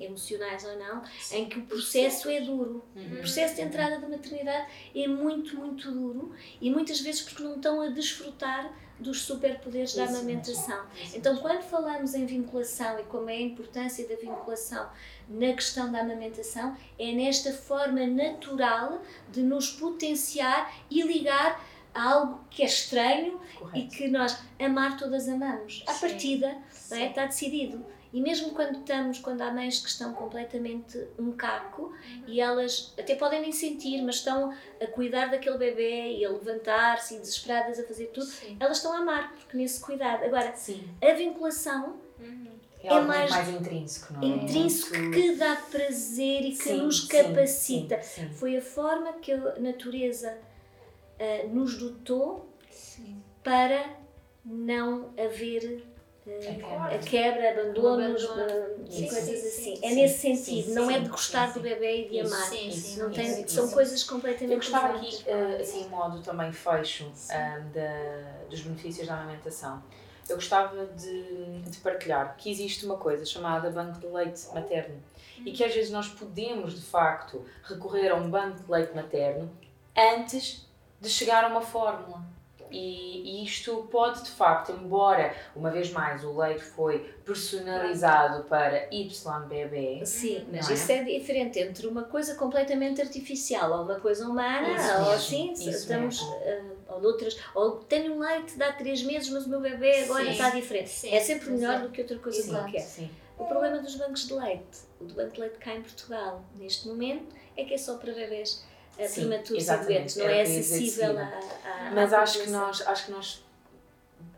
emocionais 0.00 0.64
ou 0.64 0.78
não, 0.78 1.02
Sim. 1.20 1.42
em 1.42 1.48
que 1.48 1.58
o 1.58 1.66
processo 1.66 2.28
é 2.28 2.40
duro. 2.40 2.82
Uhum. 2.96 3.14
O 3.14 3.16
processo 3.18 3.56
de 3.56 3.62
entrada 3.62 3.98
da 3.98 4.08
maternidade 4.08 4.66
é 4.94 5.06
muito, 5.06 5.56
muito 5.56 5.90
duro 5.92 6.34
e 6.60 6.70
muitas 6.70 7.00
vezes 7.00 7.20
porque 7.20 7.42
não 7.42 7.56
estão 7.56 7.80
a 7.80 7.88
desfrutar 7.88 8.72
dos 9.00 9.22
superpoderes 9.22 9.94
da 9.94 10.04
amamentação. 10.04 10.84
Então, 11.14 11.36
quando 11.38 11.62
falamos 11.62 12.14
em 12.14 12.26
vinculação 12.26 12.98
e 13.00 13.04
como 13.04 13.30
é 13.30 13.34
a 13.34 13.40
importância 13.40 14.06
da 14.06 14.14
vinculação 14.14 14.88
na 15.28 15.52
questão 15.54 15.90
da 15.90 16.00
amamentação, 16.00 16.76
é 16.98 17.12
nesta 17.12 17.52
forma 17.52 18.06
natural 18.06 19.02
de 19.32 19.42
nos 19.42 19.70
potenciar 19.70 20.72
e 20.90 21.02
ligar 21.02 21.64
a 21.94 22.10
algo 22.12 22.40
que 22.50 22.62
é 22.62 22.66
estranho 22.66 23.40
Correto. 23.58 23.78
e 23.78 23.88
que 23.88 24.08
nós 24.08 24.38
amar 24.58 24.96
todas 24.96 25.28
amamos. 25.28 25.82
À 25.86 25.94
partida, 25.94 26.58
é? 26.90 27.06
está 27.06 27.26
decidido. 27.26 27.84
E 28.12 28.20
mesmo 28.20 28.50
quando 28.50 28.80
estamos, 28.80 29.18
quando 29.18 29.40
há 29.42 29.52
mães 29.52 29.78
que 29.78 29.88
estão 29.88 30.12
completamente 30.12 30.98
um 31.18 31.30
caco 31.32 31.94
e 32.26 32.40
elas 32.40 32.92
até 32.98 33.14
podem 33.14 33.40
nem 33.40 33.52
sentir, 33.52 34.02
mas 34.02 34.16
estão 34.16 34.52
a 34.80 34.86
cuidar 34.88 35.26
daquele 35.30 35.56
bebê 35.56 36.16
e 36.16 36.24
a 36.24 36.30
levantar-se 36.30 37.14
e 37.14 37.18
desesperadas 37.18 37.78
a 37.78 37.84
fazer 37.84 38.06
tudo, 38.06 38.26
Sim. 38.26 38.56
elas 38.58 38.78
estão 38.78 38.92
a 38.92 38.98
amar, 38.98 39.32
porque 39.34 39.56
nesse 39.56 39.80
cuidado. 39.80 40.24
Agora, 40.24 40.52
Sim. 40.56 40.82
a 41.00 41.12
vinculação 41.12 42.00
uhum. 42.18 42.48
é, 42.82 42.88
é 42.88 43.00
mais, 43.00 43.30
mais, 43.30 43.48
intrínseco, 43.48 44.12
não 44.14 44.22
é? 44.22 44.26
Intrínseco 44.26 45.10
que 45.12 45.36
dá 45.36 45.54
prazer 45.70 46.40
e 46.46 46.50
que 46.50 46.64
sim, 46.64 46.78
nos 46.78 47.06
capacita. 47.06 48.02
Sim, 48.02 48.22
sim, 48.22 48.34
Foi 48.34 48.56
a 48.56 48.62
forma 48.62 49.12
que 49.14 49.32
a 49.32 49.54
natureza 49.60 50.36
uh, 51.20 51.48
nos 51.48 51.78
dotou 51.78 52.50
para 53.44 54.00
não 54.44 55.10
haver 55.16 55.84
a 56.26 56.98
quebra, 56.98 57.50
abandonos, 57.50 58.24
abandono, 58.24 58.86
sim, 58.90 59.08
coisas 59.08 59.24
sim, 59.24 59.34
assim. 59.34 59.76
Sim, 59.76 59.80
é 59.82 59.94
nesse 59.94 60.18
sentido, 60.18 60.74
não 60.74 60.90
é 60.90 60.98
de 60.98 61.08
gostar 61.08 61.52
do 61.52 61.60
bebê 61.60 62.06
e 62.06 62.08
de 62.10 62.20
amar. 62.20 62.50
não 62.98 63.10
tem, 63.10 63.48
são 63.48 63.70
coisas 63.70 64.04
completamente 64.04 64.52
Eu 64.52 64.58
gostava 64.58 64.96
aqui, 64.96 65.24
uh, 65.26 65.60
assim, 65.60 65.84
em 65.84 65.88
modo 65.88 66.20
também 66.20 66.52
fecho 66.52 67.04
um, 67.04 67.72
da, 67.72 68.46
dos 68.48 68.60
benefícios 68.60 69.06
da 69.06 69.14
amamentação. 69.14 69.82
Eu 70.28 70.36
gostava 70.36 70.86
de, 70.86 71.62
de, 71.62 71.78
partilhar 71.78 72.36
que 72.36 72.50
existe 72.50 72.86
uma 72.86 72.96
coisa 72.96 73.24
chamada 73.24 73.68
banco 73.70 73.98
de 73.98 74.06
leite 74.06 74.46
materno 74.54 75.02
e 75.44 75.50
que 75.50 75.64
às 75.64 75.74
vezes 75.74 75.90
nós 75.90 76.08
podemos, 76.08 76.78
de 76.78 76.86
facto, 76.86 77.44
recorrer 77.64 78.10
a 78.10 78.14
um 78.14 78.30
banco 78.30 78.62
de 78.62 78.70
leite 78.70 78.94
materno 78.94 79.50
antes 79.96 80.68
de 81.00 81.08
chegar 81.08 81.44
a 81.44 81.48
uma 81.48 81.62
fórmula. 81.62 82.22
E, 82.70 83.44
isto 83.44 83.88
pode 83.90 84.22
de 84.22 84.30
facto, 84.30 84.72
embora 84.72 85.34
uma 85.56 85.70
vez 85.70 85.90
mais 85.90 86.24
o 86.24 86.36
leite 86.36 86.62
foi 86.62 86.98
personalizado 87.24 88.44
para 88.44 88.88
YBB. 88.92 90.04
Sim, 90.04 90.46
mas 90.52 90.70
é? 90.70 90.74
isso 90.74 90.92
é 90.92 91.02
diferente 91.04 91.58
entre 91.58 91.86
uma 91.86 92.04
coisa 92.04 92.34
completamente 92.34 93.00
artificial 93.00 93.70
ou 93.72 93.84
uma 93.84 93.98
coisa 93.98 94.28
humana, 94.28 94.68
isso 94.68 94.92
ou 94.92 94.98
mesmo, 94.98 95.12
assim, 95.12 95.52
estamos. 95.52 96.20
Uh, 96.20 96.80
ou 96.88 97.04
outras, 97.04 97.38
ou 97.54 97.78
tenho 97.78 98.14
um 98.14 98.18
leite 98.18 98.56
de 98.56 98.62
há 98.62 98.72
3 98.72 99.02
meses, 99.04 99.30
mas 99.30 99.46
o 99.46 99.48
meu 99.48 99.60
bebê 99.60 100.00
agora 100.02 100.24
sim, 100.24 100.30
está 100.30 100.50
diferente. 100.50 100.90
Sim, 100.90 101.14
é 101.14 101.20
sempre 101.20 101.50
melhor 101.50 101.80
do 101.80 101.90
que 101.90 102.00
outra 102.00 102.18
coisa 102.18 102.38
Exato, 102.38 102.64
qualquer. 102.64 102.80
Sim. 102.80 103.10
O 103.38 103.44
problema 103.46 103.78
dos 103.78 103.94
bancos 103.94 104.26
de 104.26 104.34
leite, 104.34 104.80
o 105.00 105.04
do 105.04 105.14
banco 105.14 105.32
de 105.32 105.40
leite 105.40 105.58
cá 105.58 105.74
em 105.74 105.82
Portugal, 105.82 106.44
neste 106.56 106.86
momento, 106.86 107.34
é 107.56 107.64
que 107.64 107.74
é 107.74 107.78
só 107.78 107.96
para 107.96 108.12
bebês 108.12 108.62
prematuros 109.08 109.68
e 109.68 109.76
doentes, 109.76 110.16
não 110.16 110.26
é 110.26 110.42
acessível 110.42 111.18
a, 111.18 111.90
Mas 111.94 112.12
acho 112.12 112.42
que 112.42 112.50
nós, 112.50 112.80
acho 112.86 113.06
que 113.06 113.12
nós 113.12 113.42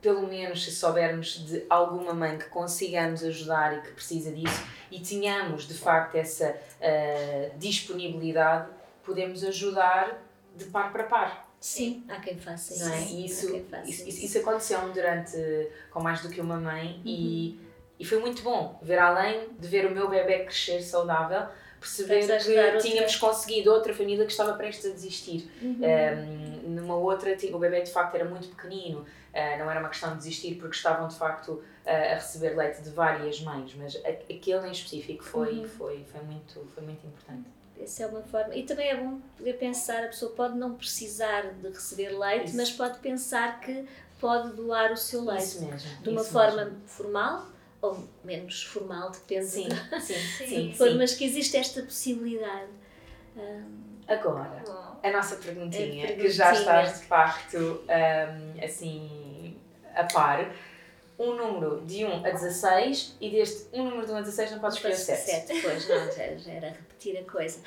pelo 0.01 0.27
menos 0.27 0.65
se 0.65 0.73
soubermos 0.73 1.47
de 1.47 1.65
alguma 1.71 2.13
mãe 2.13 2.37
que 2.37 2.47
consigamos 2.47 3.23
ajudar 3.23 3.79
e 3.79 3.81
que 3.83 3.93
precisa 3.93 4.33
disso 4.33 4.65
e 4.91 5.01
tenhamos 5.01 5.67
de 5.67 5.75
facto 5.75 6.17
essa 6.17 6.51
uh, 6.51 7.59
disponibilidade, 7.59 8.69
podemos 9.05 9.45
ajudar 9.45 10.21
de 10.57 10.65
par 10.67 10.93
para 10.93 11.05
par. 11.05 11.49
Sim, 11.61 12.05
há 12.09 12.17
quem 12.17 12.37
faça 12.37 12.75
isso. 12.75 12.85
Não 12.85 12.93
é? 12.93 13.01
isso, 13.01 13.65
faça 13.71 13.89
isso, 13.89 14.09
isso, 14.09 14.25
isso 14.25 14.39
aconteceu-me 14.39 14.93
durante 14.93 15.39
com 15.91 16.03
mais 16.03 16.21
do 16.21 16.29
que 16.29 16.41
uma 16.41 16.57
mãe 16.57 16.97
uhum. 16.97 17.03
e, 17.05 17.61
e 18.01 18.05
foi 18.05 18.19
muito 18.19 18.43
bom 18.43 18.79
ver 18.83 18.99
além 18.99 19.49
de 19.59 19.69
ver 19.69 19.87
o 19.87 19.95
meu 19.95 20.09
bebê 20.09 20.41
crescer 20.41 20.83
saudável, 20.83 21.47
perceber 21.83 22.27
que 22.77 22.79
tínhamos 22.79 23.17
conseguido 23.17 23.73
outra 23.73 23.93
família 23.93 24.25
que 24.25 24.31
estava 24.31 24.55
prestes 24.55 24.91
a 24.91 24.95
desistir. 24.95 25.51
Uhum. 25.61 25.81
Um, 25.83 26.71
numa 26.71 26.97
outra, 26.97 27.37
o 27.53 27.59
bebê 27.59 27.83
de 27.83 27.91
facto 27.91 28.15
era 28.15 28.25
muito 28.25 28.49
pequenino, 28.49 29.01
uh, 29.01 29.59
não 29.59 29.71
era 29.71 29.81
uma 29.81 29.89
questão 29.89 30.11
de 30.11 30.19
desistir 30.19 30.55
porque 30.55 30.77
estavam 30.77 31.09
de 31.09 31.17
facto 31.17 31.53
uh, 31.53 31.63
a 31.85 32.15
receber 32.15 32.57
leite 32.57 32.83
de 32.83 32.91
várias 32.91 33.41
mães, 33.41 33.75
mas 33.75 33.97
aquele 33.97 34.67
em 34.67 34.73
específico 34.73 35.25
foi, 35.25 35.59
uhum. 35.59 35.69
foi, 35.69 36.05
foi, 36.05 36.23
muito, 36.23 36.67
foi 36.75 36.83
muito 36.83 37.07
importante. 37.07 37.49
Essa 37.81 38.05
é 38.05 38.07
uma 38.07 38.23
forma. 38.23 38.55
E 38.55 38.63
também 38.63 38.89
é 38.89 38.97
bom 38.97 39.19
poder 39.37 39.55
pensar, 39.55 40.05
a 40.05 40.09
pessoa 40.09 40.33
pode 40.33 40.57
não 40.57 40.75
precisar 40.75 41.53
de 41.55 41.69
receber 41.69 42.11
leite, 42.11 42.47
isso. 42.47 42.57
mas 42.57 42.71
pode 42.71 42.99
pensar 43.01 43.61
que 43.61 43.85
pode 44.21 44.55
doar 44.55 44.93
o 44.93 44.97
seu 44.97 45.25
leite. 45.25 45.59
Mesmo. 45.59 46.03
De 46.03 46.11
uma 46.11 46.23
forma 46.23 46.67
mesmo. 46.67 46.81
formal, 46.87 47.47
ou 47.83 48.09
menos 48.25 48.63
formal, 48.63 49.11
depende 49.11 49.45
sim, 49.45 49.69
de, 49.69 50.01
sim, 50.01 50.15
sim, 50.15 50.73
sim, 50.79 50.95
mas 50.97 51.15
que 51.15 51.25
existe 51.25 51.57
esta 51.57 51.83
possibilidade. 51.83 52.71
Um, 53.37 53.93
Agora, 54.07 54.63
a 55.03 55.11
nossa 55.11 55.37
perguntinha, 55.37 56.07
perguntinha, 56.07 56.17
que 56.17 56.31
já 56.31 56.53
estás 56.53 57.01
de 57.01 57.07
facto 57.07 57.57
um, 57.59 58.65
assim 58.65 59.57
a 59.95 60.05
par, 60.05 60.53
um 61.19 61.37
número 61.37 61.85
de 61.85 62.05
1 62.05 62.25
a 62.25 62.31
16 62.31 63.17
e 63.21 63.31
deste 63.31 63.69
um 63.73 63.85
número 63.85 64.07
de 64.07 64.13
1 64.13 64.17
a 64.17 64.21
16 64.21 64.51
não 64.53 64.59
podes 64.59 64.77
escolher 64.77 64.97
7. 64.97 65.47
7, 65.47 65.63
pois 65.63 65.89
não, 65.89 66.07
já, 66.07 66.37
já 66.37 66.53
era 66.53 66.69
repetir 66.69 67.17
a 67.19 67.25
coisa. 67.31 67.61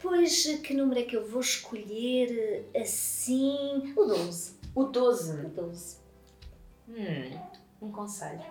Pois, 0.00 0.44
que 0.62 0.74
número 0.74 0.98
é 1.00 1.04
que 1.04 1.16
eu 1.16 1.24
vou 1.24 1.40
escolher 1.40 2.68
assim? 2.76 3.92
O 3.96 4.04
12. 4.04 4.56
O 4.74 4.84
12? 4.84 5.46
O 5.46 5.48
12. 5.48 5.96
Hum, 6.88 7.40
um 7.80 7.92
conselho. 7.92 8.42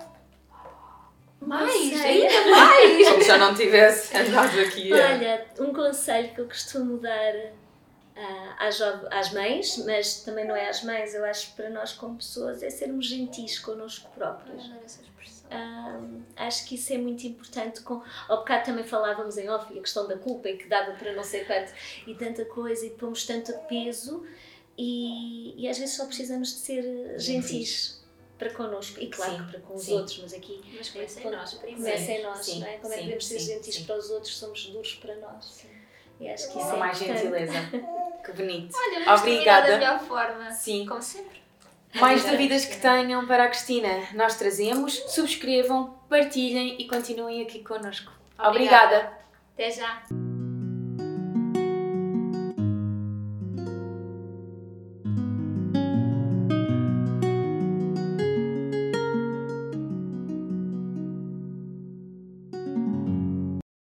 Mais, 1.41 2.01
ainda 2.01 2.45
mais! 2.51 3.09
Como 3.09 3.23
se 3.23 3.31
eu 3.31 3.39
não 3.39 3.55
tivesse 3.55 4.15
andado 4.15 4.59
aqui. 4.59 4.93
Olha, 4.93 5.45
um 5.59 5.73
conselho 5.73 6.33
que 6.35 6.41
eu 6.41 6.47
costumo 6.47 6.97
dar 6.99 7.35
uh, 7.35 8.53
às, 8.59 8.79
às 8.79 9.33
mães, 9.33 9.83
mas 9.85 10.21
também 10.23 10.45
não 10.45 10.55
é 10.55 10.69
às 10.69 10.83
mães, 10.83 11.15
eu 11.15 11.25
acho 11.25 11.49
que 11.49 11.55
para 11.55 11.69
nós 11.71 11.93
como 11.93 12.17
pessoas 12.17 12.61
é 12.61 12.69
sermos 12.69 13.07
gentis 13.07 13.57
connosco 13.57 14.09
próprios. 14.11 14.65
Uh, 14.65 16.21
acho 16.37 16.65
que 16.65 16.75
isso 16.75 16.93
é 16.93 16.97
muito 16.97 17.25
importante. 17.25 17.81
Com, 17.81 18.01
ao 18.29 18.37
bocado 18.37 18.65
também 18.65 18.83
falávamos 18.83 19.37
em 19.37 19.49
off 19.49 19.77
a 19.77 19.81
questão 19.81 20.07
da 20.07 20.17
culpa 20.17 20.47
e 20.47 20.57
que 20.57 20.69
dava 20.69 20.91
para 20.91 21.11
não 21.13 21.23
sei 21.23 21.43
quanto 21.43 21.73
e 22.05 22.13
tanta 22.13 22.45
coisa 22.45 22.85
e 22.85 22.91
pomos 22.91 23.25
tanto 23.25 23.51
peso 23.67 24.25
e, 24.77 25.61
e 25.61 25.67
às 25.67 25.77
vezes 25.77 25.95
só 25.95 26.05
precisamos 26.05 26.53
de 26.53 26.59
ser 26.59 27.19
gentis 27.19 28.00
para 28.41 28.49
connosco 28.49 28.99
e 28.99 29.07
claro 29.07 29.33
sim, 29.33 29.37
que 29.37 29.51
para 29.51 29.59
com 29.59 29.75
os 29.75 29.83
sim. 29.83 29.93
outros, 29.93 30.17
mas 30.19 30.33
aqui 30.33 30.59
mas 30.75 30.89
começa 30.89 31.19
é, 31.19 31.23
em 31.23 31.31
nós 31.31 31.53
primeiro. 31.53 31.83
Começa 31.83 32.11
em 32.11 32.23
nós, 32.23 32.37
sim, 32.39 32.59
não 32.59 32.67
é? 32.67 32.77
Como 32.77 32.93
é 32.93 32.97
que 32.97 33.03
devemos 33.03 33.27
ser 33.27 33.39
gentis 33.39 33.77
para 33.79 33.97
os 33.97 34.09
outros, 34.09 34.35
somos 34.35 34.65
duros 34.65 34.95
para 34.95 35.15
nós. 35.17 35.63
E 36.19 36.27
acho 36.27 36.51
que 36.51 36.59
isso 36.59 36.71
é 36.71 36.77
mais 36.77 36.97
gentileza. 36.97 37.53
que 38.25 38.31
bonito. 38.33 38.75
Olha, 38.75 39.15
Obrigada. 39.15 39.67
da 39.67 39.77
melhor 39.77 39.99
forma. 39.99 40.51
Sim. 40.51 40.87
Como 40.87 41.01
sempre. 41.01 41.39
Mais 41.95 42.23
dúvidas 42.23 42.65
que 42.65 42.77
tenham 42.77 43.27
para 43.27 43.43
a 43.43 43.47
Cristina, 43.47 44.07
nós 44.13 44.35
trazemos. 44.35 44.93
Subscrevam, 45.07 45.99
partilhem 46.09 46.81
e 46.81 46.87
continuem 46.87 47.43
aqui 47.43 47.63
connosco. 47.63 48.11
Obrigada. 48.39 48.97
Obrigada. 48.97 49.17
Até 49.53 49.71
já. 49.71 50.03